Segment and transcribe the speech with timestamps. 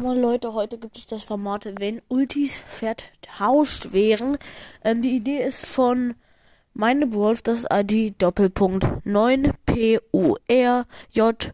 [0.00, 4.38] Moin Leute, heute gibt es das Format, wenn Ultis vertauscht wären.
[4.84, 6.14] Ähm, die Idee ist von
[6.72, 11.52] meine Brawls, das ID Doppelpunkt 9 P U R J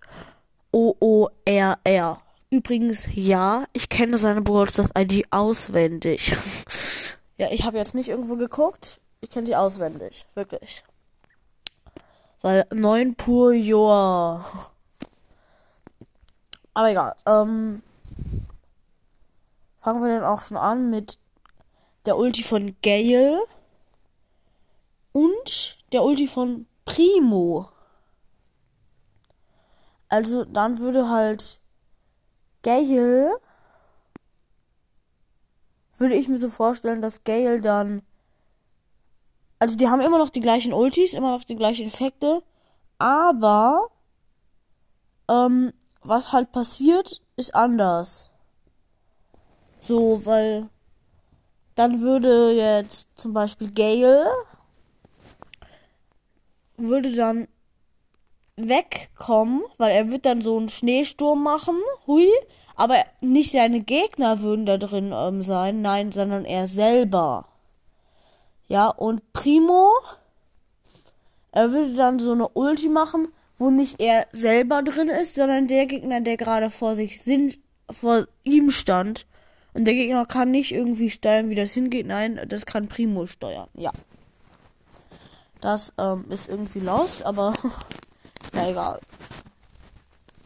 [0.73, 2.21] O O R R.
[2.51, 6.37] Übrigens, ja, ich kenne seine Brawls, das ID auswendig.
[7.39, 9.01] ja, ich habe jetzt nicht irgendwo geguckt.
[9.23, 10.85] Ich kenne sie auswendig, wirklich.
[12.43, 14.45] Weil 9 pur Joa.
[16.75, 17.15] Aber egal.
[17.27, 17.81] Ähm,
[19.85, 21.19] fangen wir dann auch schon an mit
[22.07, 23.39] der Ulti von Gale
[25.13, 27.69] und der Ulti von Primo.
[30.09, 31.61] Also dann würde halt
[32.63, 33.39] Gale
[35.99, 38.01] würde ich mir so vorstellen, dass Gale dann
[39.59, 42.43] also die haben immer noch die gleichen Ultis, immer noch die gleichen Effekte,
[42.99, 43.91] aber
[45.29, 48.34] ähm, was halt passiert, ist anders.
[49.87, 50.71] So, weil
[51.75, 54.27] dann würde jetzt zum Beispiel Gale
[56.79, 57.49] würde dann
[58.57, 62.29] wegkommen, weil er wird dann so einen Schneesturm machen, hui,
[62.77, 67.47] aber nicht seine Gegner würden da drin ähm, sein, nein, sondern er selber.
[68.69, 69.91] Ja, und Primo,
[71.53, 73.29] er würde dann so eine Ulti machen,
[73.59, 77.21] wo nicht er selber drin ist, sondern der Gegner, der gerade vor sich
[77.91, 79.27] vor ihm stand.
[79.75, 82.07] Und der Gegner kann nicht irgendwie steuern, wie das hingeht.
[82.07, 83.69] Nein, das kann Primo steuern.
[83.75, 83.93] Ja.
[85.61, 87.53] Das ähm, ist irgendwie lost, aber
[88.53, 89.01] na egal.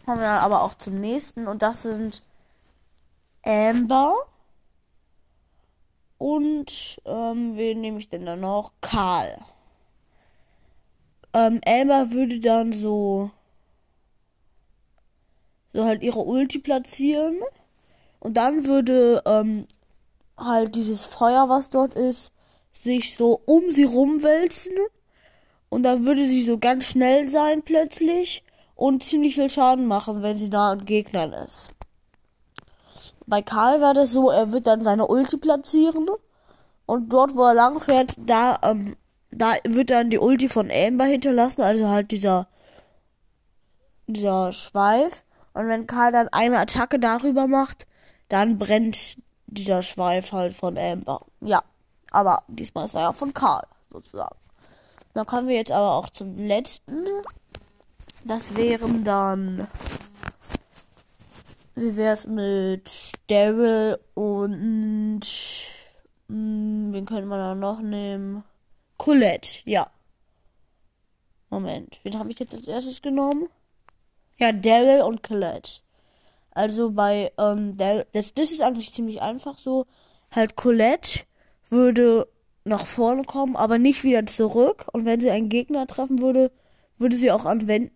[0.04, 2.22] Kommen wir dann aber auch zum nächsten und das sind
[3.44, 4.14] Amber
[6.16, 8.72] und ähm, wen nehme ich denn da noch?
[8.80, 9.38] Karl.
[11.34, 13.30] Ähm, Amber würde dann so
[15.74, 17.38] so halt ihre Ulti platzieren
[18.20, 19.66] und dann würde ähm,
[20.36, 22.32] halt dieses Feuer, was dort ist,
[22.72, 24.74] sich so um sie rumwälzen.
[25.68, 28.42] Und dann würde sie so ganz schnell sein plötzlich
[28.74, 31.70] und ziemlich viel Schaden machen, wenn sie da an Gegnern ist.
[33.26, 36.08] Bei Karl war das so, er wird dann seine Ulti platzieren
[36.86, 38.96] und dort, wo er lang fährt, da, ähm,
[39.30, 42.48] da wird dann die Ulti von Amber hinterlassen, also halt dieser,
[44.06, 45.24] dieser Schweif.
[45.52, 47.86] Und wenn Karl dann eine Attacke darüber macht,
[48.28, 51.24] dann brennt dieser Schweif halt von Amber.
[51.40, 51.62] Ja,
[52.10, 54.36] aber diesmal ist er ja von Karl, sozusagen.
[55.14, 57.06] Dann kommen wir jetzt aber auch zum letzten.
[58.24, 59.66] Das wären dann.
[61.74, 65.20] Wie wär's mit Daryl und.
[66.28, 68.44] Mh, hm, wen könnte man da noch nehmen?
[68.96, 69.90] Colette, ja.
[71.50, 73.48] Moment, wen habe ich jetzt als erstes genommen?
[74.36, 75.80] Ja, Daryl und Colette.
[76.58, 79.86] Also bei, ähm, der, das, das ist eigentlich ziemlich einfach so.
[80.32, 81.20] Halt Colette
[81.70, 82.26] würde
[82.64, 84.88] nach vorne kommen, aber nicht wieder zurück.
[84.92, 86.50] Und wenn sie einen Gegner treffen würde,
[86.96, 87.92] würde sie auch an, wenn,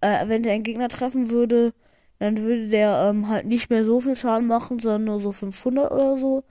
[0.00, 1.72] äh, wenn sie einen Gegner treffen würde,
[2.18, 5.92] dann würde der ähm, halt nicht mehr so viel Schaden machen, sondern nur so 500
[5.92, 6.42] oder so.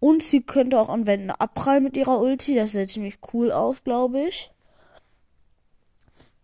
[0.00, 2.54] Und sie könnte auch an Wänden abprallen mit ihrer Ulti.
[2.54, 4.50] Das sieht ziemlich cool aus, glaube ich.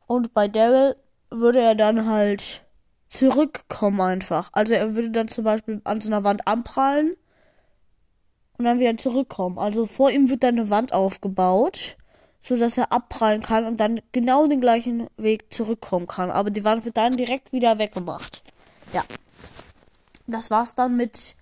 [0.06, 0.96] Und bei Daryl
[1.30, 2.63] würde er dann halt
[3.08, 4.50] zurückkommen einfach.
[4.52, 7.16] Also er würde dann zum Beispiel an so einer Wand anprallen
[8.58, 9.58] und dann wieder zurückkommen.
[9.58, 11.96] Also vor ihm wird dann eine Wand aufgebaut,
[12.40, 16.30] so dass er abprallen kann und dann genau den gleichen Weg zurückkommen kann.
[16.30, 18.42] Aber die Wand wird dann direkt wieder weggemacht.
[18.92, 19.04] Ja.
[20.26, 21.36] Das war's dann mit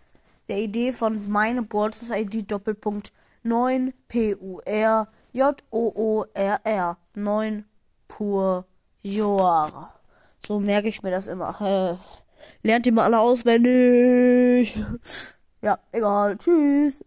[0.48, 3.12] der Idee von meine Boards ID Doppelpunkt
[3.44, 7.64] 9 P U R J O O R R 9
[8.08, 8.66] pur
[9.02, 10.01] Joar.
[10.46, 11.60] So merke ich mir das immer.
[11.60, 14.76] Äh, lernt ihr mal alle auswendig.
[15.62, 16.36] Ja, egal.
[16.38, 16.98] Tschüss.